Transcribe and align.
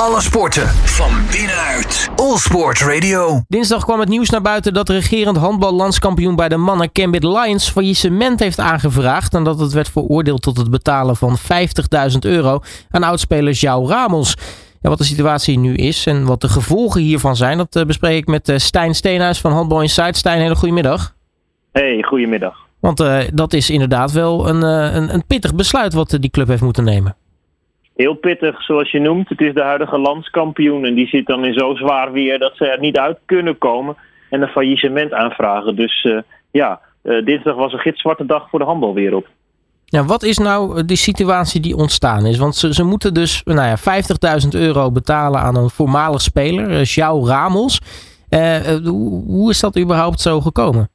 Alle 0.00 0.20
sporten 0.20 0.66
van 0.66 1.10
binnenuit. 1.30 2.10
All 2.16 2.36
Sport 2.36 2.80
Radio. 2.80 3.40
Dinsdag 3.48 3.84
kwam 3.84 4.00
het 4.00 4.08
nieuws 4.08 4.30
naar 4.30 4.42
buiten 4.42 4.74
dat 4.74 4.86
de 4.86 4.92
regerend 4.92 5.36
handballandskampioen 5.36 6.36
bij 6.36 6.48
de 6.48 6.56
mannen 6.56 6.92
Cambit 6.92 7.24
Lions 7.24 7.70
faillissement 7.70 8.40
heeft 8.40 8.58
aangevraagd. 8.58 9.34
En 9.34 9.44
dat 9.44 9.58
het 9.58 9.72
werd 9.72 9.88
veroordeeld 9.88 10.42
tot 10.42 10.56
het 10.56 10.70
betalen 10.70 11.16
van 11.16 11.38
50.000 12.12 12.18
euro 12.20 12.60
aan 12.90 13.02
oudspeler 13.02 13.52
Jou 13.52 13.88
Ramos. 13.88 14.36
Ja, 14.80 14.88
wat 14.88 14.98
de 14.98 15.04
situatie 15.04 15.58
nu 15.58 15.74
is 15.74 16.06
en 16.06 16.24
wat 16.24 16.40
de 16.40 16.48
gevolgen 16.48 17.00
hiervan 17.00 17.36
zijn, 17.36 17.56
dat 17.56 17.76
eh, 17.76 17.84
bespreek 17.84 18.18
ik 18.18 18.26
met 18.26 18.48
eh, 18.48 18.56
Stijn 18.56 18.94
Steenhuis 18.94 19.40
van 19.40 19.52
Handbal 19.52 19.82
Insight. 19.82 20.16
Stijn, 20.16 20.40
hele 20.40 20.56
goedemiddag. 20.56 21.14
Hey, 21.72 22.02
goedemiddag. 22.02 22.56
Want 22.78 23.00
uh, 23.00 23.18
dat 23.32 23.52
is 23.52 23.70
inderdaad 23.70 24.12
wel 24.12 24.48
een, 24.48 24.62
een, 24.62 25.14
een 25.14 25.26
pittig 25.26 25.54
besluit 25.54 25.92
wat 25.92 26.16
die 26.20 26.30
club 26.30 26.48
heeft 26.48 26.62
moeten 26.62 26.84
nemen 26.84 27.16
heel 28.00 28.14
pittig, 28.14 28.62
zoals 28.62 28.90
je 28.90 29.00
noemt. 29.00 29.28
Het 29.28 29.40
is 29.40 29.54
de 29.54 29.62
huidige 29.62 29.98
landskampioen 29.98 30.84
en 30.84 30.94
die 30.94 31.06
zit 31.06 31.26
dan 31.26 31.44
in 31.44 31.54
zo 31.54 31.74
zwaar 31.74 32.12
weer 32.12 32.38
dat 32.38 32.56
ze 32.56 32.66
er 32.66 32.80
niet 32.80 32.96
uit 32.96 33.18
kunnen 33.24 33.58
komen 33.58 33.96
en 34.30 34.42
een 34.42 34.48
faillissement 34.48 35.12
aanvragen. 35.12 35.76
Dus 35.76 36.04
uh, 36.04 36.18
ja, 36.50 36.80
uh, 37.02 37.24
dinsdag 37.24 37.54
was 37.54 37.72
een 37.72 37.78
gitzwarte 37.78 38.26
dag 38.26 38.48
voor 38.50 38.58
de 38.58 38.64
handbalwereld. 38.64 39.26
Ja, 39.84 40.04
wat 40.04 40.22
is 40.22 40.38
nou 40.38 40.84
de 40.84 40.96
situatie 40.96 41.60
die 41.60 41.76
ontstaan 41.76 42.26
is? 42.26 42.38
Want 42.38 42.56
ze, 42.56 42.74
ze 42.74 42.84
moeten 42.84 43.14
dus 43.14 43.42
nou 43.44 43.68
ja, 43.68 43.78
50.000 44.42 44.48
euro 44.50 44.90
betalen 44.90 45.40
aan 45.40 45.56
een 45.56 45.70
voormalig 45.70 46.20
speler, 46.20 46.68
João 46.68 47.26
Ramos. 47.26 47.80
hoe 49.26 49.50
is 49.50 49.60
dat 49.60 49.78
überhaupt 49.78 50.20
zo 50.20 50.40
gekomen? 50.40 50.88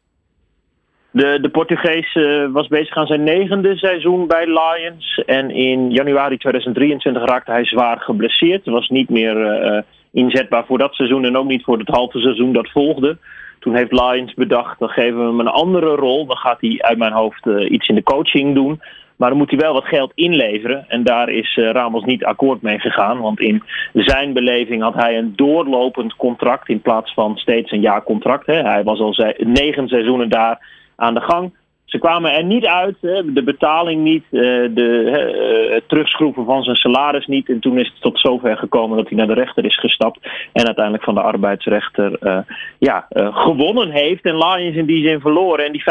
De, 1.16 1.38
de 1.42 1.50
Portugees 1.50 2.16
uh, 2.16 2.46
was 2.52 2.68
bezig 2.68 2.96
aan 2.96 3.08
zijn 3.08 3.24
negende 3.24 3.78
seizoen 3.78 4.28
bij 4.28 4.46
Lions. 4.46 5.24
En 5.26 5.52
in 5.52 5.92
januari 5.92 6.38
2023 6.38 7.26
raakte 7.26 7.52
hij 7.52 7.66
zwaar 7.66 8.00
geblesseerd. 8.00 8.66
Was 8.66 8.90
niet 8.90 9.10
meer 9.10 9.64
uh, 9.64 9.82
inzetbaar 10.12 10.66
voor 10.66 10.78
dat 10.78 10.94
seizoen 10.94 11.26
en 11.26 11.38
ook 11.38 11.48
niet 11.48 11.64
voor 11.64 11.78
het 11.78 11.88
halve 11.88 12.20
seizoen 12.20 12.54
dat 12.54 12.70
volgde. 12.72 13.18
Toen 13.60 13.76
heeft 13.76 13.92
Lions 13.92 14.34
bedacht, 14.34 14.80
dan 14.80 14.90
geven 14.90 15.20
we 15.20 15.26
hem 15.26 15.40
een 15.40 15.48
andere 15.48 15.96
rol. 15.96 16.26
Dan 16.26 16.38
gaat 16.38 16.62
hij 16.62 16.78
uit 16.82 16.98
mijn 16.98 17.14
hoofd 17.14 17.46
iets 17.70 17.88
in 17.88 17.96
de 17.96 18.04
coaching 18.04 18.56
doen. 18.56 18.82
Maar 19.16 19.30
dan 19.30 19.38
moet 19.38 19.50
hij 19.50 19.60
wel 19.60 19.74
wat 19.74 19.88
geld 19.88 20.12
inleveren. 20.16 20.86
En 20.88 21.04
daar 21.04 21.30
is 21.30 21.56
Ramos 21.56 22.04
niet 22.04 22.26
akkoord 22.26 22.62
mee 22.62 22.80
gegaan. 22.80 23.20
Want 23.20 23.40
in 23.40 23.64
zijn 23.94 24.34
beleving 24.34 24.82
had 24.82 24.96
hij 24.96 25.18
een 25.18 25.34
doorlopend 25.36 26.16
contract 26.16 26.70
in 26.70 26.82
plaats 26.82 27.14
van 27.14 27.38
steeds 27.38 27.72
een 27.72 27.82
jaarcontract. 27.82 28.46
Hij 28.46 28.84
was 28.84 29.00
al 29.00 29.16
negen 29.38 29.88
seizoenen 29.88 30.30
daar 30.30 30.84
aan 30.96 31.14
de 31.14 31.22
gang. 31.22 31.52
Ze 31.86 32.02
kwamen 32.02 32.32
er 32.32 32.44
niet 32.44 32.66
uit, 32.66 32.96
de 33.02 33.42
betaling 33.46 34.04
niet, 34.04 34.24
eh, 34.24 34.42
de, 34.74 35.12
eh, 35.12 35.74
het 35.74 35.90
terugschroeven 35.90 36.46
van 36.46 36.64
zijn 36.64 36.76
salaris 36.76 37.26
niet. 37.26 37.50
En 37.50 37.60
toen 37.60 37.80
is 37.80 37.88
het 37.88 38.02
tot 38.02 38.20
zover 38.20 38.58
gekomen 38.58 38.98
dat 38.98 39.08
hij 39.08 39.18
naar 39.18 39.28
de 39.28 39.34
rechter 39.34 39.66
is 39.66 39.80
gestapt. 39.80 40.20
En 40.54 40.66
uiteindelijk 40.66 41.04
van 41.04 41.14
de 41.14 41.22
arbeidsrechter 41.22 42.18
uh, 42.22 42.38
ja, 42.80 43.08
gewonnen 43.32 43.90
heeft. 43.90 44.24
En 44.24 44.38
Lions 44.38 44.76
in 44.76 44.86
die 44.86 45.08
zin 45.08 45.20
verloren. 45.20 45.66
En 45.66 45.72
die 45.72 45.84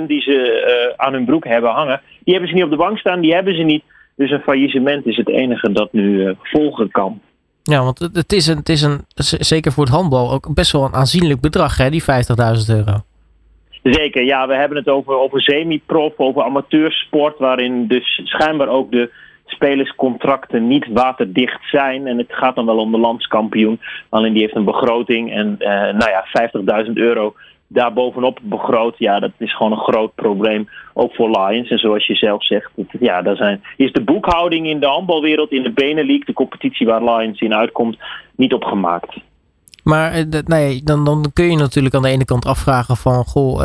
50.000 0.00 0.06
die 0.06 0.20
ze 0.20 0.94
aan 0.96 1.12
hun 1.12 1.24
broek 1.24 1.44
hebben 1.44 1.70
hangen, 1.70 2.00
die 2.24 2.34
hebben 2.34 2.50
ze 2.50 2.54
niet 2.54 2.64
op 2.64 2.70
de 2.70 2.84
bank 2.84 2.98
staan, 2.98 3.20
die 3.20 3.34
hebben 3.34 3.54
ze 3.54 3.62
niet. 3.62 3.82
Dus 4.16 4.30
een 4.30 4.40
faillissement 4.40 5.06
is 5.06 5.16
het 5.16 5.28
enige 5.28 5.72
dat 5.72 5.92
nu 5.92 6.34
volgen 6.42 6.90
kan. 6.90 7.20
Ja, 7.62 7.82
want 7.82 7.98
het 7.98 8.32
is, 8.32 8.46
een, 8.46 8.56
het 8.56 8.68
is 8.68 8.82
een, 8.82 9.00
zeker 9.38 9.72
voor 9.72 9.84
het 9.84 9.92
handbal 9.92 10.32
ook 10.32 10.54
best 10.54 10.72
wel 10.72 10.84
een 10.84 10.94
aanzienlijk 10.94 11.40
bedrag, 11.40 11.76
hè, 11.76 11.90
die 11.90 12.02
50.000 12.02 12.06
euro. 12.68 13.02
Zeker, 13.82 14.24
ja, 14.24 14.46
we 14.46 14.54
hebben 14.54 14.78
het 14.78 14.88
over, 14.88 15.14
over 15.14 15.40
semi-prof, 15.40 16.12
over 16.16 16.42
amateursport, 16.42 17.38
waarin 17.38 17.86
dus 17.86 18.20
schijnbaar 18.24 18.68
ook 18.68 18.90
de 18.90 19.10
spelerscontracten 19.46 20.68
niet 20.68 20.86
waterdicht 20.86 21.60
zijn. 21.70 22.06
En 22.06 22.18
het 22.18 22.32
gaat 22.32 22.54
dan 22.54 22.66
wel 22.66 22.78
om 22.78 22.92
de 22.92 22.98
landskampioen. 22.98 23.80
Alleen 24.08 24.32
die 24.32 24.42
heeft 24.42 24.56
een 24.56 24.64
begroting 24.64 25.32
en 25.32 25.56
uh, 25.58 25.68
nou 25.68 26.10
ja, 26.10 26.24
50.000 26.86 26.92
euro 26.92 27.34
daarbovenop 27.66 28.38
begroot. 28.42 28.98
Ja, 28.98 29.20
dat 29.20 29.30
is 29.38 29.56
gewoon 29.56 29.72
een 29.72 29.78
groot 29.78 30.14
probleem, 30.14 30.68
ook 30.94 31.14
voor 31.14 31.30
Lions. 31.30 31.70
En 31.70 31.78
zoals 31.78 32.06
je 32.06 32.14
zelf 32.14 32.44
zegt, 32.44 32.70
ja, 33.00 33.22
daar 33.22 33.36
zijn, 33.36 33.62
is 33.76 33.92
de 33.92 34.02
boekhouding 34.02 34.66
in 34.66 34.80
de 34.80 34.86
handbalwereld, 34.86 35.52
in 35.52 35.62
de 35.62 35.72
Benelux, 35.72 36.26
de 36.26 36.32
competitie 36.32 36.86
waar 36.86 37.04
Lions 37.04 37.40
in 37.40 37.54
uitkomt, 37.54 37.96
niet 38.36 38.52
opgemaakt. 38.52 39.16
Maar 39.82 40.12
eh, 40.12 40.24
nee, 40.46 40.82
dan, 40.84 41.04
dan 41.04 41.30
kun 41.32 41.50
je 41.50 41.56
natuurlijk 41.56 41.94
aan 41.94 42.02
de 42.02 42.08
ene 42.08 42.24
kant 42.24 42.46
afvragen 42.46 42.96
van, 42.96 43.24
goh, 43.24 43.58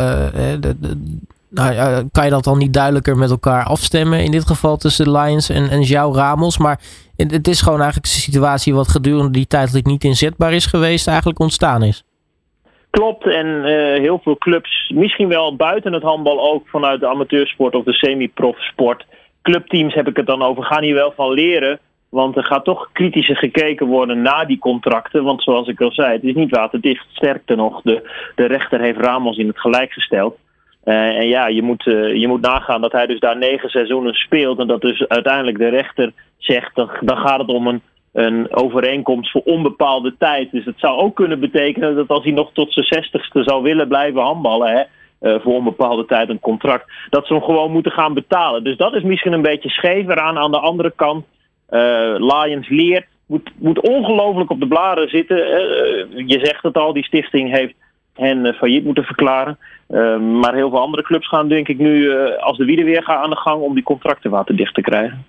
de, 0.60 0.76
de, 0.80 1.18
nou, 1.50 2.08
kan 2.12 2.24
je 2.24 2.30
dat 2.30 2.44
dan 2.44 2.58
niet 2.58 2.74
duidelijker 2.74 3.18
met 3.18 3.30
elkaar 3.30 3.64
afstemmen? 3.64 4.24
In 4.24 4.32
dit 4.32 4.48
geval 4.48 4.78
tussen 4.78 5.12
Lions 5.12 5.50
en, 5.50 5.70
en 5.70 5.82
Jouw 5.82 6.14
Ramos. 6.14 6.58
Maar 6.58 6.80
het, 7.16 7.48
is 7.48 7.62
gewoon 7.62 7.82
eigenlijk 7.82 8.14
een 8.14 8.22
situatie 8.22 8.74
wat 8.74 8.88
gedurende 8.88 9.32
die 9.32 9.48
tijd 9.48 9.74
dat 9.74 9.86
niet 9.86 10.04
inzetbaar 10.04 10.54
is 10.54 10.66
geweest, 10.66 11.08
eigenlijk 11.08 11.40
ontstaan 11.40 11.84
is. 11.84 12.04
Klopt, 12.90 13.26
en 13.26 13.64
heel 14.02 14.20
veel 14.24 14.38
clubs, 14.38 14.92
misschien 14.94 15.28
wel 15.28 15.56
buiten 15.56 15.94
het 15.94 16.04
handbal 16.04 16.54
ook 16.54 16.68
vanuit 16.68 17.00
de 17.00 17.08
amateursport 17.08 17.76
of 17.76 17.84
de 17.84 17.94
semi-profsport. 17.94 19.06
Clubteams 19.42 19.94
heb 19.94 20.08
ik 20.08 20.16
het 20.16 20.26
dan 20.26 20.42
over, 20.42 20.64
gaan 20.64 20.84
hier 20.84 20.94
wel 20.94 21.14
van 21.16 21.32
leren. 21.32 21.80
Want 22.18 22.38
er 22.38 22.44
gaat 22.44 22.64
toch 22.64 22.90
kritischer 22.94 23.38
gekeken 23.38 23.88
worden 23.88 24.22
na 24.22 24.46
die 24.46 24.58
contracten. 24.58 25.24
Want 25.24 25.44
zoals 25.44 25.68
ik 25.68 25.82
al 25.82 25.92
zei, 25.92 26.12
het 26.12 26.24
is 26.24 26.34
niet 26.34 26.56
waterdicht. 26.56 27.06
Sterkte 27.12 27.56
nog, 27.56 27.82
de, 27.82 28.10
de 28.36 28.46
rechter 28.46 28.80
heeft 28.80 29.00
Ramos 29.00 29.38
in 29.38 29.48
het 29.48 29.60
gelijk 29.60 29.92
gesteld. 29.92 30.38
Uh, 30.86 31.18
en 31.18 31.28
ja, 31.28 31.48
je 31.48 31.62
moet, 31.62 31.86
uh, 31.86 32.16
je 32.16 32.28
moet 32.28 32.42
nagaan 32.42 32.82
dat 32.82 32.92
hij 32.92 33.06
dus 33.06 33.20
daar 33.20 33.38
negen 33.38 33.70
seizoenen 33.70 34.14
speelt. 34.14 34.60
En 34.60 34.68
dat 34.68 34.82
dus 34.82 35.08
uiteindelijk 35.08 35.58
de 35.58 35.70
rechter 35.70 36.12
zegt, 36.38 36.76
dan, 36.76 36.90
dan 37.02 37.18
gaat 37.18 37.40
het 37.40 37.50
om 37.50 37.68
een, 37.68 37.82
een 38.14 38.56
overeenkomst 38.56 39.32
voor 39.32 39.42
onbepaalde 39.46 40.16
tijd. 40.20 40.52
Dus 40.52 40.66
het 40.66 40.80
zou 40.80 41.00
ook 41.00 41.16
kunnen 41.16 41.40
betekenen 41.40 41.96
dat 41.96 42.08
als 42.08 42.24
hij 42.24 42.34
nog 42.34 42.50
tot 42.54 42.74
zijn 42.74 42.86
zestigste 42.86 43.44
zou 43.44 43.64
willen 43.64 43.88
blijven 43.88 44.22
handballen... 44.22 44.70
Hè, 44.70 44.84
uh, 45.22 45.40
voor 45.42 45.54
onbepaalde 45.54 46.06
tijd 46.06 46.30
een 46.30 46.40
contract, 46.40 46.86
dat 47.10 47.28
ze 47.28 47.34
hem 47.34 47.44
gewoon 47.44 47.72
moeten 47.72 47.92
gaan 47.92 48.14
betalen. 48.14 48.64
Dus 48.64 48.78
dat 48.78 48.94
is 48.94 49.04
misschien 49.04 49.34
een 49.34 49.42
beetje 49.42 49.70
scheef 49.70 50.08
eraan. 50.08 50.38
Aan 50.38 50.52
de 50.52 50.60
andere 50.60 50.94
kant 50.96 51.26
Lions 52.18 52.70
leert, 52.70 53.06
moet, 53.26 53.52
moet 53.58 53.80
ongelooflijk 53.80 54.50
op 54.50 54.60
de 54.60 54.68
blaren 54.68 55.10
zitten. 55.10 55.38
Uh, 55.38 56.28
je 56.28 56.40
zegt 56.44 56.64
het 56.64 56.78
al, 56.78 56.94
die 56.94 57.04
stichting 57.04 57.52
heeft 57.52 57.74
hen 58.14 58.54
failliet 58.54 58.84
moeten 58.84 59.04
verklaren. 59.04 59.58
maar 60.40 60.54
heel 60.54 60.70
veel 60.70 60.80
andere 60.80 61.04
clubs 61.04 61.28
gaan 61.28 61.48
denk 61.48 61.68
ik 61.68 61.78
nu 61.78 62.18
als 62.38 62.58
de 62.58 62.66
wieden 62.66 62.86
weer 62.86 63.04
gaan 63.04 63.24
aan 63.24 63.30
de 63.30 63.36
gang 63.36 63.62
om 63.62 63.74
die 63.74 63.84
contracten 63.84 64.32
waterdicht 64.32 64.74
te 64.74 64.82
krijgen. 64.82 65.26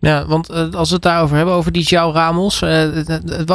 Ja, 0.00 0.26
want 0.26 0.74
als 0.74 0.88
we 0.88 0.94
het 0.94 1.02
daarover 1.02 1.36
hebben, 1.36 1.54
over 1.54 1.72
die 1.72 1.88
João 1.94 2.12
Ramos, 2.12 2.60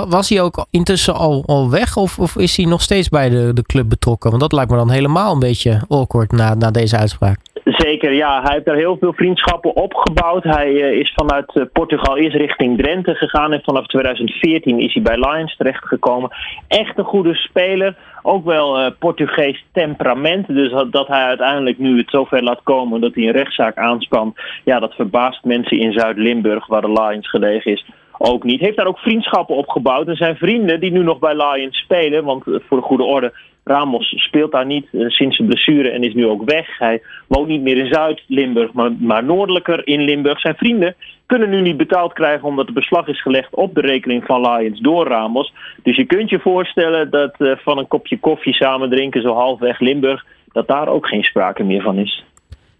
was 0.09 0.29
hij 0.29 0.41
ook 0.41 0.65
intussen 0.69 1.13
al, 1.13 1.43
al 1.45 1.69
weg 1.69 1.97
of, 1.97 2.19
of 2.19 2.37
is 2.37 2.57
hij 2.57 2.65
nog 2.65 2.81
steeds 2.81 3.09
bij 3.09 3.29
de, 3.29 3.51
de 3.53 3.61
club 3.61 3.89
betrokken? 3.89 4.29
Want 4.29 4.41
dat 4.41 4.51
lijkt 4.51 4.71
me 4.71 4.77
dan 4.77 4.89
helemaal 4.89 5.33
een 5.33 5.39
beetje 5.39 5.81
awkward 5.87 6.31
na, 6.31 6.53
na 6.53 6.71
deze 6.71 6.97
uitspraak. 6.97 7.39
Zeker, 7.77 8.13
ja. 8.13 8.41
Hij 8.41 8.53
heeft 8.53 8.67
er 8.67 8.75
heel 8.75 8.97
veel 8.99 9.13
vriendschappen 9.13 9.75
opgebouwd. 9.75 10.43
Hij 10.43 10.71
uh, 10.71 10.99
is 10.99 11.13
vanuit 11.15 11.55
uh, 11.55 11.63
Portugal 11.73 12.17
eerst 12.17 12.35
richting 12.35 12.77
Drenthe 12.77 13.15
gegaan. 13.15 13.53
En 13.53 13.61
vanaf 13.63 13.85
2014 13.85 14.79
is 14.79 14.93
hij 14.93 15.03
bij 15.03 15.17
Lions 15.17 15.55
terechtgekomen. 15.55 16.29
Echt 16.67 16.97
een 16.97 17.03
goede 17.03 17.35
speler. 17.35 17.95
Ook 18.21 18.45
wel 18.45 18.79
uh, 18.79 18.91
Portugees 18.99 19.65
temperament. 19.71 20.47
Dus 20.47 20.71
dat, 20.71 20.91
dat, 20.91 21.07
hij 21.07 21.23
uiteindelijk 21.23 21.77
nu 21.77 21.97
het 21.97 22.09
zover 22.09 22.43
laat 22.43 22.63
komen 22.63 23.01
dat 23.01 23.15
hij 23.15 23.23
een 23.23 23.31
rechtszaak 23.31 23.77
aanspant. 23.77 24.39
Ja, 24.63 24.79
dat 24.79 24.93
verbaast 24.93 25.43
mensen 25.43 25.79
in 25.79 25.93
Zuid-Limburg, 25.93 26.67
waar 26.67 26.81
de 26.81 26.91
Lions 26.91 27.29
gelegen 27.29 27.71
is 27.71 27.85
ook 28.17 28.43
niet. 28.43 28.59
Heeft 28.59 28.77
daar 28.77 28.87
ook 28.87 28.99
vriendschappen 28.99 29.55
opgebouwd. 29.55 30.07
En 30.07 30.15
zijn 30.15 30.35
vrienden 30.35 30.79
die 30.79 30.91
nu 30.91 31.03
nog 31.03 31.19
bij 31.19 31.35
Lions 31.35 31.77
spelen, 31.77 32.23
want 32.23 32.43
voor 32.43 32.77
de 32.77 32.83
goede 32.83 33.03
orde, 33.03 33.33
Ramos 33.63 34.13
speelt 34.15 34.51
daar 34.51 34.65
niet 34.65 34.87
uh, 34.91 35.09
sinds 35.09 35.35
zijn 35.35 35.47
blessure 35.47 35.89
en 35.89 36.03
is 36.03 36.13
nu 36.13 36.27
ook 36.27 36.49
weg. 36.49 36.77
Hij 36.77 37.01
woont 37.27 37.47
niet 37.47 37.61
meer 37.61 37.77
in 37.77 37.93
Zuid-Limburg, 37.93 38.73
maar, 38.73 38.91
maar 38.99 39.23
noordelijker 39.23 39.87
in 39.87 40.01
Limburg. 40.01 40.39
Zijn 40.39 40.55
vrienden 40.55 40.95
kunnen 41.25 41.49
nu 41.49 41.61
niet 41.61 41.77
betaald 41.77 42.13
krijgen 42.13 42.47
omdat 42.47 42.67
er 42.67 42.73
beslag 42.73 43.07
is 43.07 43.21
gelegd 43.21 43.55
op 43.55 43.75
de 43.75 43.81
rekening 43.81 44.23
van 44.25 44.41
Lions 44.41 44.79
door 44.79 45.07
Ramos. 45.07 45.53
Dus 45.83 45.95
je 45.95 46.05
kunt 46.05 46.29
je 46.29 46.39
voorstellen 46.39 47.09
dat 47.09 47.35
uh, 47.37 47.51
van 47.57 47.77
een 47.77 47.87
kopje 47.87 48.19
koffie 48.19 48.53
samen 48.53 48.89
drinken 48.89 49.21
zo 49.21 49.33
halfweg 49.33 49.79
Limburg, 49.79 50.25
dat 50.51 50.67
daar 50.67 50.87
ook 50.87 51.07
geen 51.07 51.23
sprake 51.23 51.63
meer 51.63 51.81
van 51.81 51.97
is. 51.97 52.23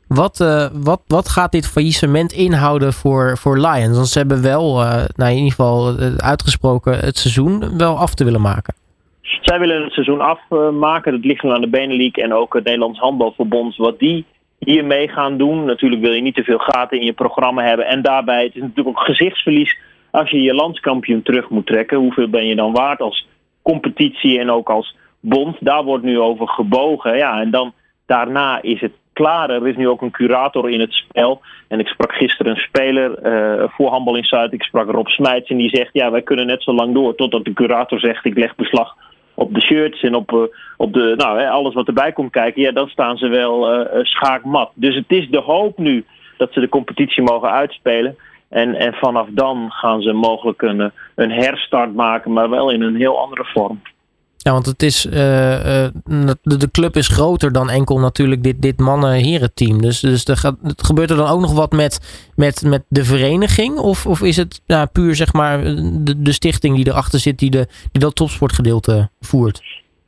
Wat, 0.07 0.40
uh, 0.40 0.68
wat, 0.74 1.02
wat 1.07 1.30
gaat 1.30 1.52
dit 1.52 1.68
faillissement 1.68 2.31
inhouden 2.31 2.94
voor, 2.94 3.38
voor 3.38 3.60
Lions? 3.60 3.96
Want 3.96 4.07
ze 4.07 4.18
hebben 4.18 4.42
wel, 4.42 4.75
nou 5.16 5.31
in 5.31 5.36
ieder 5.36 5.50
geval 5.50 5.98
uitgesproken, 6.18 7.00
het 7.00 7.18
seizoen 7.18 7.78
wel 7.78 7.98
af 7.98 8.13
te 8.13 8.24
willen 8.24 8.42
maken. 8.42 8.74
Zij 9.44 9.60
willen 9.60 9.84
het 9.84 9.94
seizoen 9.94 10.22
afmaken. 10.22 11.12
Dat 11.12 11.25
ligt 11.25 11.44
nu 11.44 11.51
aan 11.51 11.62
de 11.62 11.69
Benelink 11.69 12.18
en 12.18 12.34
ook 12.34 12.54
het 12.54 12.63
Nederlands 12.63 13.00
Handbalverbond. 13.00 13.75
Wat 13.75 14.00
die 14.00 14.25
hiermee 14.60 15.07
gaan 15.07 15.38
doen. 15.38 15.66
Natuurlijk 15.66 16.01
wil 16.01 16.12
je 16.12 16.22
niet 16.22 16.36
te 16.36 16.44
veel 16.44 16.57
gaten 16.57 17.00
in 17.00 17.06
je 17.06 17.13
programma 17.13 17.63
hebben. 17.63 17.88
En 17.88 18.01
daarbij, 18.01 18.44
het 18.44 18.56
is 18.56 18.62
natuurlijk 18.62 18.98
ook 18.98 19.06
gezichtsverlies 19.06 19.78
als 20.12 20.30
je 20.30 20.42
je 20.42 20.54
landskampioen 20.54 21.22
terug 21.22 21.50
moet 21.50 21.66
trekken. 21.66 21.98
Hoeveel 21.98 22.30
ben 22.30 22.45
je 22.45 22.56
dan 22.56 22.74
waard 22.74 23.01
als 23.01 23.28
competitie 23.62 24.40
en 24.40 24.50
ook 24.50 24.69
als 24.69 24.95
bond? 25.19 25.57
Daar 25.60 25.84
wordt 25.84 26.04
nu 26.04 26.19
over 26.19 26.48
gebogen. 26.48 27.18
Ja, 27.18 27.42
en 27.42 27.51
dan 27.51 27.74
daarna 28.06 28.62
is 28.62 28.81
het 28.81 28.94
klaar. 29.13 29.50
Er 29.50 29.68
is 29.68 29.75
nu 29.75 29.88
ook 29.88 30.01
een 30.01 30.12
curator 30.12 30.69
in 30.69 30.80
het 30.80 30.94
spel. 30.94 31.42
En 31.68 31.80
ik 31.80 31.88
sprak 31.88 32.13
gisteren 32.13 32.51
een 32.51 32.62
speler 32.62 33.25
uh, 33.25 33.63
voor 33.69 33.90
Handbal 33.90 34.16
in 34.16 34.24
Zuid. 34.24 34.54
Ik 34.54 34.63
sprak 34.63 34.92
Rob 34.92 35.07
Smijts 35.07 35.50
en 35.50 35.57
die 35.57 35.69
zegt... 35.69 35.90
ja, 35.94 36.12
wij 36.12 36.22
kunnen 36.22 36.45
net 36.45 36.63
zo 36.63 36.74
lang 36.74 36.94
door 36.94 37.16
totdat 37.16 37.45
de 37.45 37.54
curator 37.54 38.00
zegt... 38.00 38.25
ik 38.25 38.38
leg 38.38 38.56
beslag 38.56 38.95
op 39.33 39.53
de 39.53 39.62
shirts 39.62 40.01
en 40.01 40.15
op, 40.15 40.31
uh, 40.31 40.39
op 40.77 40.94
de, 40.94 41.13
nou, 41.18 41.39
hè, 41.39 41.50
alles 41.50 41.74
wat 41.74 41.88
erbij 41.88 42.12
komt 42.12 42.31
kijken. 42.31 42.62
Ja, 42.62 42.71
dan 42.71 42.88
staan 42.88 43.18
ze 43.18 43.27
wel 43.27 43.80
uh, 43.80 44.03
schaakmat. 44.03 44.71
Dus 44.74 44.95
het 44.95 45.12
is 45.12 45.30
de 45.30 45.41
hoop 45.41 45.77
nu 45.77 46.06
dat 46.38 46.53
ze 46.53 46.59
de 46.59 46.69
competitie 46.69 47.24
mogen 47.24 47.51
uitspelen. 47.51 48.15
En, 48.50 48.75
en 48.75 48.94
vanaf 48.94 49.27
dan 49.30 49.71
gaan 49.71 50.01
ze 50.01 50.13
mogelijk 50.13 50.62
een, 50.62 50.91
een 51.15 51.31
herstart 51.31 51.94
maken, 51.94 52.33
maar 52.33 52.50
wel 52.50 52.69
in 52.69 52.81
een 52.81 52.95
heel 52.95 53.19
andere 53.19 53.45
vorm. 53.45 53.81
Ja, 54.44 54.51
want 54.51 54.66
het 54.66 54.84
is, 54.84 55.06
uh, 55.06 55.13
uh, 55.13 55.88
de, 56.04 56.57
de, 56.57 56.72
club 56.72 56.95
is 56.95 57.07
groter 57.07 57.51
dan 57.51 57.69
enkel 57.69 58.00
natuurlijk 58.00 58.44
dit, 58.44 58.62
dit 58.62 58.80
mannen-heren-team. 58.80 59.81
Dus, 59.81 60.00
dus 60.00 60.25
er 60.25 60.38
gaat, 60.38 60.56
gebeurt 60.62 61.10
er 61.10 61.18
dan 61.18 61.30
ook 61.30 61.42
nog 61.42 61.54
wat 61.54 61.72
met, 61.72 62.30
met, 62.36 62.63
met 62.66 62.84
de 62.88 63.04
vereniging? 63.04 63.78
Of, 63.78 64.06
of 64.06 64.22
is 64.22 64.38
het 64.38 64.62
puur 64.92 65.16
zeg 65.16 65.34
maar 65.34 65.63
de, 65.63 66.22
de 66.22 66.31
stichting 66.31 66.75
die 66.75 66.88
erachter 66.88 67.19
zit, 67.19 67.40
die, 67.40 67.50
de, 67.50 67.68
die 67.92 68.01
dat 68.01 68.16
topsportgedeelte 68.16 69.10
voert? 69.19 69.62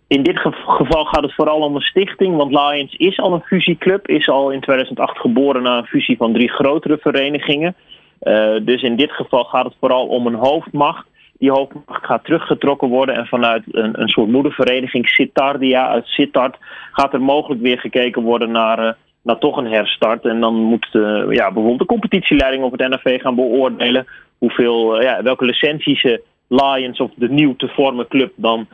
In 0.08 0.24
dit 0.24 0.40
geval 0.40 1.06
gaat 1.06 1.24
het 1.24 1.34
vooral 1.34 1.60
om 1.60 1.76
een 1.76 1.82
stichting, 1.82 2.36
want 2.36 2.52
Lions 2.52 2.94
is 2.94 3.20
al 3.20 3.34
een 3.34 3.42
fusieclub. 3.42 4.08
Is 4.08 4.30
al 4.30 4.52
in 4.52 4.62
2008 4.62 5.18
geboren 5.18 5.62
na 5.64 5.78
een 5.78 5.86
fusie 5.86 6.18
van 6.18 6.34
drie 6.34 6.50
grotere 6.50 6.98
verenigingen. 7.02 7.76
Uh, 8.22 8.56
dus 8.62 8.82
in 8.82 8.96
dit 8.96 9.12
geval 9.12 9.44
gaat 9.44 9.66
het 9.66 9.76
vooral 9.80 10.08
om 10.08 10.28
een 10.28 10.36
hoofdmacht 10.36 11.06
die 11.46 11.54
hoofdmacht 11.54 12.06
gaat 12.06 12.24
teruggetrokken 12.24 12.90
worden. 12.90 13.16
En 13.16 13.26
vanuit 13.26 13.64
een, 13.72 14.02
een 14.02 14.08
soort 14.08 14.32
moedervereniging, 14.32 15.08
Sitardia 15.08 15.88
uit 15.88 16.06
Sittard, 16.06 16.58
gaat 16.92 17.14
er 17.14 17.22
mogelijk 17.22 17.62
weer 17.62 17.80
gekeken 17.80 18.22
worden 18.22 18.52
naar, 18.52 18.86
uh, 18.86 18.92
naar 19.24 19.38
toch 19.38 19.58
een 19.58 19.72
herstart. 19.72 20.26
En 20.26 20.40
dan 20.40 20.56
moet 20.56 20.88
uh, 20.94 21.26
ja, 21.30 21.46
bijvoorbeeld 21.46 21.80
de 21.80 21.86
competitieleiding 21.86 22.64
of 22.64 22.72
het 22.72 22.90
NFV 22.90 23.22
gaan 23.22 23.36
beoordelen 23.36 24.08
hoeveel, 24.38 24.98
uh, 24.98 25.04
ja, 25.04 25.24
welke 25.24 25.46
licenties 25.46 26.18
Lions 26.48 27.00
of 27.00 27.12
de 27.16 27.30
nieuw 27.30 27.56
te 27.56 27.68
vormen 27.68 28.08
club 28.08 28.32
dan. 28.36 28.68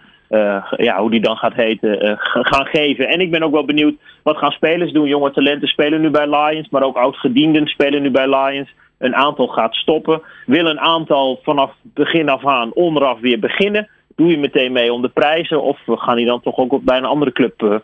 ja, 0.78 1.00
hoe 1.00 1.10
die 1.12 1.22
dan 1.22 1.38
gaat 1.38 1.54
heten, 1.54 2.18
gaan 2.52 2.66
geven. 2.66 3.08
En 3.08 3.20
ik 3.22 3.32
ben 3.32 3.44
ook 3.44 3.52
wel 3.52 3.66
benieuwd 3.66 3.96
wat 4.24 4.38
gaan 4.38 4.52
spelers 4.52 4.92
doen. 4.92 5.08
Jonge 5.08 5.32
talenten 5.32 5.68
spelen 5.68 6.02
nu 6.02 6.10
bij 6.10 6.28
Lions, 6.30 6.70
maar 6.70 6.84
ook 6.84 6.98
oud-gedienden 6.98 7.68
spelen 7.68 8.02
nu 8.02 8.12
bij 8.12 8.28
Lions 8.30 8.70
een 9.01 9.15
aantal 9.15 9.48
gaat 9.48 9.75
stoppen. 9.75 10.21
Wil 10.45 10.65
een 10.65 10.80
aantal 10.80 11.39
vanaf 11.44 11.71
begin 11.83 12.30
af 12.30 12.45
aan 12.45 12.74
onderaf 12.74 13.19
weer 13.19 13.39
beginnen. 13.39 13.89
Doe 14.15 14.30
je 14.30 14.38
meteen 14.38 14.71
mee 14.71 14.94
om 14.94 15.01
de 15.01 15.09
prijzen 15.09 15.62
of 15.62 15.80
gaan 15.86 16.15
die 16.15 16.25
dan 16.25 16.42
toch 16.42 16.57
ook 16.57 16.74
op 16.74 16.86
bij 16.86 16.98
een 16.98 17.06
andere 17.06 17.31
club 17.31 17.62
uh, 17.62 17.75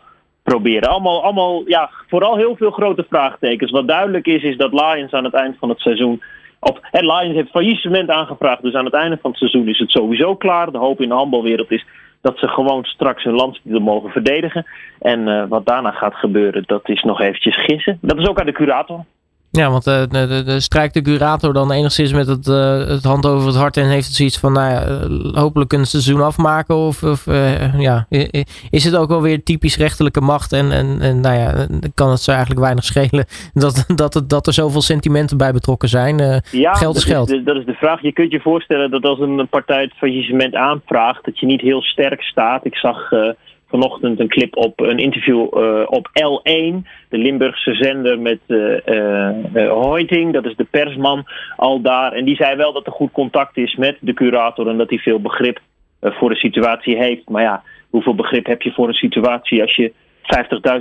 proberen? 0.43 0.89
Allemaal, 0.89 1.23
allemaal, 1.23 1.63
ja, 1.65 1.89
vooral 2.07 2.37
heel 2.37 2.55
veel 2.55 2.71
grote 2.71 3.05
vraagtekens. 3.09 3.71
Wat 3.71 3.87
duidelijk 3.87 4.27
is, 4.27 4.43
is 4.43 4.57
dat 4.57 4.73
Lions 4.73 5.11
aan 5.11 5.23
het 5.23 5.33
eind 5.33 5.55
van 5.59 5.69
het 5.69 5.79
seizoen. 5.79 6.21
Of, 6.59 6.77
het 6.81 7.01
Lions 7.01 7.33
heeft 7.33 7.49
faillissement 7.49 8.09
aangevraagd, 8.09 8.61
dus 8.61 8.73
aan 8.73 8.85
het 8.85 8.93
einde 8.93 9.17
van 9.21 9.29
het 9.29 9.39
seizoen 9.39 9.67
is 9.67 9.79
het 9.79 9.91
sowieso 9.91 10.35
klaar. 10.35 10.71
De 10.71 10.77
hoop 10.77 11.01
in 11.01 11.09
de 11.09 11.15
handbalwereld 11.15 11.71
is 11.71 11.85
dat 12.21 12.39
ze 12.39 12.47
gewoon 12.47 12.83
straks 12.83 13.23
hun 13.23 13.33
landstitel 13.33 13.79
mogen 13.79 14.09
verdedigen. 14.09 14.65
En 14.99 15.27
uh, 15.27 15.43
wat 15.49 15.65
daarna 15.65 15.91
gaat 15.91 16.15
gebeuren, 16.15 16.63
dat 16.65 16.89
is 16.89 17.03
nog 17.03 17.21
eventjes 17.21 17.63
gissen. 17.63 17.97
Dat 18.01 18.17
is 18.17 18.27
ook 18.27 18.39
aan 18.39 18.45
de 18.45 18.51
curator. 18.51 19.05
Ja, 19.51 19.69
want 19.69 19.88
uh, 19.88 20.01
de, 20.09 20.44
de, 20.45 20.59
strijkt 20.59 20.94
de 20.94 21.01
curator 21.01 21.53
dan 21.53 21.71
enigszins 21.71 22.13
met 22.13 22.27
het, 22.27 22.47
uh, 22.47 22.88
het 22.88 23.03
hand 23.03 23.25
over 23.25 23.47
het 23.47 23.55
hart 23.55 23.77
en 23.77 23.89
heeft 23.89 24.05
het 24.05 24.15
zoiets 24.15 24.39
van, 24.39 24.53
nou 24.53 24.71
ja, 24.71 24.85
uh, 24.88 25.33
hopelijk 25.33 25.73
een 25.73 25.85
seizoen 25.85 26.21
afmaken? 26.21 26.75
Of, 26.75 27.03
of 27.03 27.25
ja, 27.77 28.05
is 28.69 28.83
het 28.83 28.95
ook 28.95 29.09
wel 29.09 29.21
weer 29.21 29.44
typisch 29.44 29.77
rechterlijke 29.77 30.21
macht 30.21 30.53
en, 30.53 30.71
en, 30.71 31.01
en 31.01 31.21
nou 31.21 31.35
ja, 31.35 31.67
kan 31.94 32.09
het 32.09 32.21
zo 32.21 32.31
eigenlijk 32.31 32.61
weinig 32.61 32.83
schelen 32.83 33.25
dat, 33.53 33.85
dat, 33.95 34.13
het, 34.13 34.29
dat 34.29 34.47
er 34.47 34.53
zoveel 34.53 34.81
sentimenten 34.81 35.38
bij 35.38 35.53
betrokken 35.53 35.89
zijn? 35.89 36.41
ja, 36.51 36.73
geld 36.73 36.95
is 36.95 37.03
geld. 37.03 37.31
Is 37.31 37.38
de, 37.38 37.43
dat 37.43 37.55
is 37.55 37.65
de 37.65 37.73
vraag. 37.73 38.01
Je 38.01 38.13
kunt 38.13 38.31
je 38.31 38.39
voorstellen 38.39 38.91
dat 38.91 39.03
als 39.03 39.19
een 39.19 39.47
partij 39.50 39.81
het 39.81 39.93
faillissement 39.97 40.55
aanvraagt, 40.55 41.25
dat 41.25 41.39
je 41.39 41.45
niet 41.45 41.61
heel 41.61 41.81
sterk 41.81 42.21
staat. 42.21 42.65
Ik 42.65 42.75
zag 42.75 43.09
vanochtend 43.69 44.19
een 44.19 44.27
clip 44.27 44.57
op 44.57 44.79
een 44.79 44.97
interview 44.97 45.39
uh, 45.39 45.83
op 45.85 46.07
L1, 46.07 46.87
de 47.09 47.17
Limburgse 47.17 47.73
zender 47.75 48.19
met 48.19 48.39
uh, 48.47 48.77
uh, 48.85 49.71
Hoiting, 49.71 50.33
dat 50.33 50.45
is 50.45 50.55
de 50.55 50.63
persman 50.63 51.25
al 51.55 51.81
daar. 51.81 52.11
En 52.11 52.25
die 52.25 52.35
zei 52.35 52.55
wel 52.55 52.73
dat 52.73 52.85
er 52.85 52.91
goed 52.91 53.11
contact 53.11 53.57
is 53.57 53.75
met 53.75 53.97
de 53.99 54.13
curator 54.13 54.67
en 54.67 54.77
dat 54.77 54.89
hij 54.89 54.99
veel 54.99 55.21
begrip 55.21 55.59
voor 56.01 56.29
de 56.29 56.35
situatie 56.35 56.97
heeft. 56.97 57.29
Maar 57.29 57.41
ja, 57.41 57.63
hoeveel 57.89 58.15
begrip 58.15 58.45
heb 58.45 58.61
je 58.61 58.71
voor 58.71 58.87
een 58.87 58.93
situatie 58.93 59.61
als 59.61 59.75
je 59.75 59.93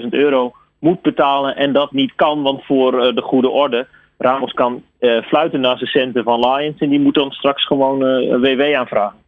50.000 0.00 0.08
euro 0.10 0.52
moet 0.78 1.02
betalen 1.02 1.56
en 1.56 1.72
dat 1.72 1.92
niet 1.92 2.12
kan, 2.14 2.42
want 2.42 2.64
voor 2.64 3.14
de 3.14 3.22
goede 3.22 3.48
orde. 3.48 3.86
Ramos 4.18 4.52
kan 4.52 4.82
fluiten 5.24 5.60
naar 5.60 5.78
zijn 5.78 5.90
centen 5.90 6.24
van 6.24 6.40
Lions 6.40 6.78
en 6.78 6.88
die 6.88 7.00
moet 7.00 7.14
dan 7.14 7.30
straks 7.30 7.66
gewoon 7.66 7.98
WW 8.40 8.74
aanvragen. 8.74 9.25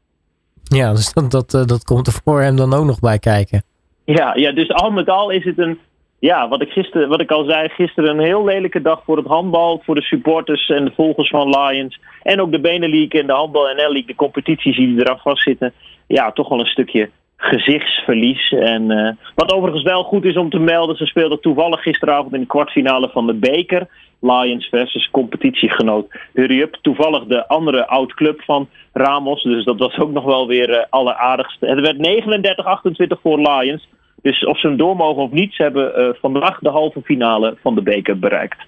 Ja, 0.62 0.93
dus 0.93 1.12
dat, 1.12 1.31
dat, 1.31 1.55
eh, 1.55 1.64
dat 1.64 1.84
komt 1.84 2.06
er 2.06 2.20
voor 2.25 2.40
hem 2.40 2.56
dan 2.56 2.75
ook 2.75 2.84
nog 2.84 3.00
bij 3.00 3.19
kijken. 3.19 3.62
Ja, 4.05 4.34
ja, 4.34 4.52
dus 4.52 4.72
al 4.72 4.90
met 4.90 5.08
al 5.08 5.31
is 5.31 5.44
het 5.44 5.58
een, 5.58 5.78
ja, 6.19 6.49
wat 6.49 6.62
ik, 6.62 6.70
gisteren, 6.70 7.08
wat 7.08 7.20
ik 7.20 7.31
al 7.31 7.44
zei, 7.44 7.69
gisteren 7.69 8.10
een 8.10 8.25
heel 8.25 8.44
lelijke 8.44 8.82
dag 8.82 9.02
voor 9.05 9.16
het 9.16 9.26
handbal, 9.26 9.82
voor 9.84 9.94
de 9.94 10.02
supporters 10.02 10.69
en 10.69 10.84
de 10.84 10.93
volgers 10.94 11.28
van 11.28 11.49
Lions. 11.49 12.00
En 12.22 12.40
ook 12.40 12.52
de 12.52 12.60
Benelink 12.60 13.14
en 13.14 13.26
de 13.26 13.32
handbal 13.32 13.62
NL 13.62 13.75
League, 13.75 14.06
de 14.06 14.14
competities 14.14 14.76
die 14.76 15.00
eraf 15.00 15.22
vastzitten. 15.22 15.72
Ja, 16.06 16.32
toch 16.32 16.49
wel 16.49 16.60
een 16.60 16.66
stukje 16.66 17.10
gezichtsverlies. 17.37 18.52
En, 18.52 18.90
uh, 18.90 19.10
wat 19.34 19.52
overigens 19.52 19.82
wel 19.82 20.02
goed 20.02 20.25
is 20.25 20.37
om 20.37 20.50
te 20.50 20.58
melden, 20.58 20.96
ze 20.96 21.06
speelden 21.06 21.40
toevallig 21.40 21.82
gisteravond 21.82 22.34
in 22.34 22.40
de 22.40 22.46
kwartfinale 22.46 23.08
van 23.08 23.26
de 23.26 23.34
beker. 23.34 23.88
Lions 24.20 24.69
versus 24.69 25.11
competitiegenoot 25.11 26.06
Hurry 26.32 26.61
Up. 26.61 26.79
Toevallig 26.82 27.25
de 27.25 27.49
andere 27.49 27.87
oud-club 27.87 28.43
van 28.43 28.69
Ramos. 28.93 29.43
Dus 29.43 29.65
dat 29.65 29.79
was 29.79 29.99
ook 29.99 30.12
nog 30.12 30.25
wel 30.25 30.47
weer 30.47 30.70
uh, 30.70 30.85
alleraardigste. 30.91 31.67
Het 31.67 31.81
werd 31.81 33.17
39-28 33.17 33.20
voor 33.23 33.38
Lions. 33.38 33.88
Dus 34.23 34.44
of 34.44 34.61
ze 34.61 34.67
hem 34.67 34.76
door 34.76 34.97
mogen 34.97 35.23
of 35.23 35.31
niet, 35.31 35.55
ze 35.55 35.62
hebben 35.62 36.00
uh, 36.00 36.09
vandaag 36.20 36.59
de 36.59 36.69
halve 36.69 37.00
finale 37.05 37.56
van 37.62 37.75
de 37.75 37.82
beker 37.82 38.19
bereikt. 38.19 38.59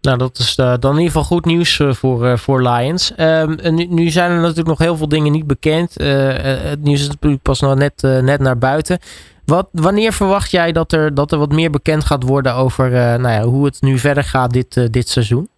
Nou, 0.00 0.18
dat 0.18 0.38
is 0.38 0.58
uh, 0.58 0.66
dan 0.66 0.90
in 0.92 0.98
ieder 0.98 1.12
geval 1.12 1.22
goed 1.22 1.44
nieuws 1.44 1.80
voor, 1.88 2.38
voor 2.38 2.62
Lions. 2.62 3.14
Ehm, 3.14 3.74
nu, 3.74 3.84
nu, 3.84 4.08
zijn 4.08 4.30
er 4.30 4.40
natuurlijk 4.40 4.68
nog 4.68 4.78
heel 4.78 4.96
veel 4.96 5.08
dingen 5.08 5.32
niet 5.32 5.46
bekend. 5.46 5.94
het 5.94 6.82
nieuws 6.82 7.00
is 7.00 7.08
natuurlijk 7.08 7.42
pas 7.42 7.60
nog 7.60 7.74
net, 7.74 8.02
net 8.02 8.40
naar 8.40 8.58
buiten. 8.58 8.98
Wat, 9.46 9.68
wanneer 9.72 10.12
verwacht 10.12 10.50
jij 10.50 10.72
dat 10.72 10.92
er, 10.92 11.14
dat 11.14 11.32
er 11.32 11.38
wat 11.38 11.52
meer 11.52 11.70
bekend 11.70 12.04
gaat 12.04 12.22
worden 12.22 12.54
over 12.54 12.90
nou 12.90 13.28
ja, 13.28 13.42
hoe 13.42 13.64
het 13.64 13.80
nu 13.80 13.98
verder 13.98 14.24
gaat 14.24 14.52
dit, 14.52 14.92
dit 14.92 15.08
seizoen? 15.08 15.48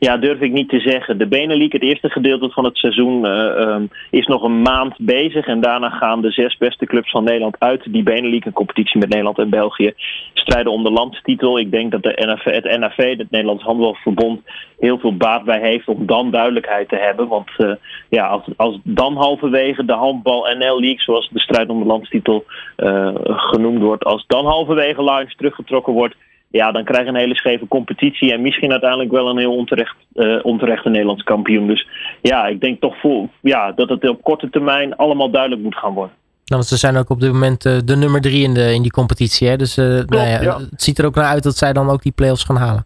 Ja, 0.00 0.16
durf 0.16 0.40
ik 0.40 0.52
niet 0.52 0.68
te 0.68 0.80
zeggen. 0.80 1.18
De 1.18 1.26
Benelink, 1.26 1.72
het 1.72 1.82
eerste 1.82 2.10
gedeelte 2.10 2.50
van 2.50 2.64
het 2.64 2.76
seizoen, 2.76 3.26
uh, 3.26 3.74
um, 3.74 3.90
is 4.10 4.26
nog 4.26 4.42
een 4.42 4.62
maand 4.62 4.94
bezig. 4.98 5.46
En 5.46 5.60
daarna 5.60 5.90
gaan 5.90 6.20
de 6.20 6.30
zes 6.30 6.56
beste 6.56 6.86
clubs 6.86 7.10
van 7.10 7.24
Nederland 7.24 7.56
uit 7.58 7.92
die 7.92 8.02
Benelink, 8.02 8.44
een 8.44 8.52
competitie 8.52 8.98
met 8.98 9.08
Nederland 9.08 9.38
en 9.38 9.50
België, 9.50 9.92
strijden 10.34 10.72
om 10.72 10.82
de 10.82 10.90
landstitel. 10.90 11.58
Ik 11.58 11.70
denk 11.70 11.90
dat 11.90 12.02
de 12.02 12.38
het 12.44 12.78
NAV, 12.78 13.16
het 13.16 13.30
Nederlands 13.30 13.62
Handbalverbond, 13.62 14.40
heel 14.78 14.98
veel 14.98 15.16
baat 15.16 15.44
bij 15.44 15.60
heeft 15.60 15.88
om 15.88 16.06
dan 16.06 16.30
duidelijkheid 16.30 16.88
te 16.88 16.96
hebben. 16.96 17.28
Want 17.28 17.48
uh, 17.58 17.72
ja, 18.08 18.26
als, 18.26 18.42
als 18.56 18.78
dan 18.82 19.16
halverwege 19.16 19.84
de 19.84 19.92
handbal 19.92 20.42
NL 20.42 20.80
League, 20.80 21.00
zoals 21.00 21.28
de 21.32 21.40
strijd 21.40 21.68
om 21.68 21.78
de 21.78 21.86
landstitel 21.86 22.44
uh, 22.76 23.14
genoemd 23.24 23.82
wordt, 23.82 24.04
als 24.04 24.24
dan 24.26 24.44
halverwege 24.44 25.04
Lions 25.04 25.34
teruggetrokken 25.34 25.92
wordt 25.92 26.14
ja, 26.50 26.72
dan 26.72 26.84
krijg 26.84 27.02
je 27.02 27.08
een 27.08 27.16
hele 27.16 27.34
scheve 27.34 27.68
competitie 27.68 28.32
en 28.32 28.40
misschien 28.42 28.70
uiteindelijk 28.70 29.10
wel 29.10 29.28
een 29.28 29.38
heel 29.38 29.56
onterecht, 29.56 29.96
uh, 30.14 30.38
onterechte 30.42 30.88
Nederlands 30.88 31.22
kampioen. 31.22 31.66
Dus 31.66 31.86
ja, 32.22 32.46
ik 32.46 32.60
denk 32.60 32.80
toch 32.80 33.00
voor, 33.00 33.28
ja, 33.40 33.72
dat 33.72 33.88
het 33.88 34.08
op 34.08 34.22
korte 34.22 34.50
termijn 34.50 34.96
allemaal 34.96 35.30
duidelijk 35.30 35.62
moet 35.62 35.76
gaan 35.76 35.94
worden. 35.94 36.14
Nou, 36.44 36.62
ze 36.62 36.76
zijn 36.76 36.96
ook 36.96 37.10
op 37.10 37.20
dit 37.20 37.32
moment 37.32 37.64
uh, 37.66 37.78
de 37.84 37.96
nummer 37.96 38.20
drie 38.20 38.44
in, 38.44 38.54
de, 38.54 38.72
in 38.74 38.82
die 38.82 38.90
competitie. 38.90 39.48
Hè? 39.48 39.56
Dus 39.56 39.78
uh, 39.78 39.86
Klopt, 39.86 40.10
nou 40.10 40.28
ja, 40.28 40.42
ja. 40.42 40.58
het 40.58 40.82
ziet 40.82 40.98
er 40.98 41.06
ook 41.06 41.14
naar 41.14 41.24
uit 41.24 41.42
dat 41.42 41.56
zij 41.56 41.72
dan 41.72 41.88
ook 41.88 42.02
die 42.02 42.12
play-offs 42.12 42.44
gaan 42.44 42.56
halen. 42.56 42.84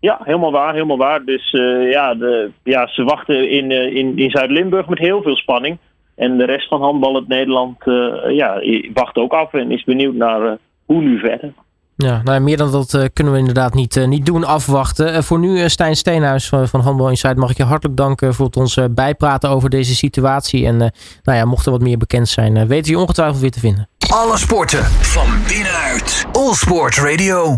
Ja, 0.00 0.20
helemaal 0.24 0.52
waar, 0.52 0.72
helemaal 0.72 0.96
waar. 0.96 1.24
Dus 1.24 1.50
ja, 1.90 2.14
de, 2.14 2.50
ja, 2.62 2.86
ze 2.86 3.04
wachten 3.04 3.50
in, 3.50 3.70
in, 3.70 4.18
in 4.18 4.30
Zuid-Limburg 4.30 4.88
met 4.88 4.98
heel 4.98 5.22
veel 5.22 5.36
spanning. 5.36 5.78
En 6.16 6.36
de 6.36 6.44
rest 6.44 6.68
van 6.68 6.82
handbal 6.82 7.14
het 7.14 7.28
Nederland 7.28 7.76
ja, 8.28 8.60
wacht 8.94 9.16
ook 9.16 9.32
af 9.32 9.52
en 9.52 9.70
is 9.70 9.84
benieuwd 9.84 10.14
naar 10.14 10.58
hoe 10.84 11.02
nu 11.02 11.18
verder. 11.18 11.52
Ja, 12.00 12.20
nou, 12.24 12.40
meer 12.40 12.56
dan 12.56 12.70
dat 12.70 12.94
uh, 12.94 13.04
kunnen 13.12 13.32
we 13.32 13.38
inderdaad 13.38 13.74
niet, 13.74 13.96
uh, 13.96 14.06
niet 14.06 14.26
doen, 14.26 14.44
afwachten. 14.44 15.14
Uh, 15.14 15.22
voor 15.22 15.38
nu, 15.38 15.68
Stijn 15.68 15.96
Steenhuis 15.96 16.48
van, 16.48 16.68
van 16.68 16.80
Handbal 16.80 17.08
Insight, 17.08 17.36
mag 17.36 17.50
ik 17.50 17.56
je 17.56 17.64
hartelijk 17.64 17.96
danken 17.96 18.34
voor 18.34 18.46
het 18.46 18.56
ons 18.56 18.78
bijpraten 18.90 19.50
over 19.50 19.70
deze 19.70 19.94
situatie. 19.94 20.66
En 20.66 20.76
nou 20.76 21.38
ja, 21.38 21.44
mocht 21.44 21.66
er 21.66 21.72
wat 21.72 21.80
meer 21.80 21.98
bekend 21.98 22.28
zijn, 22.28 22.66
weten 22.66 22.84
we 22.84 22.90
je 22.90 22.98
ongetwijfeld 22.98 23.40
weer 23.40 23.50
te 23.50 23.60
vinden. 23.60 23.88
Alle 24.08 24.38
sporten 24.38 24.84
van 24.84 25.26
binnenuit. 25.46 26.26
All 26.32 26.54
Sport 26.54 26.96
Radio. 26.96 27.56